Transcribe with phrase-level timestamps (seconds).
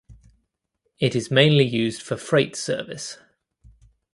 [0.97, 3.19] It is mainly used for freight service.